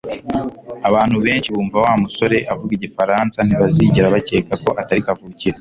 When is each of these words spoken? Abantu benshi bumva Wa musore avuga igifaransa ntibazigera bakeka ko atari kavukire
Abantu 0.89 1.17
benshi 1.25 1.51
bumva 1.53 1.77
Wa 1.83 1.93
musore 2.03 2.37
avuga 2.51 2.71
igifaransa 2.75 3.37
ntibazigera 3.43 4.13
bakeka 4.15 4.53
ko 4.63 4.69
atari 4.81 5.01
kavukire 5.07 5.49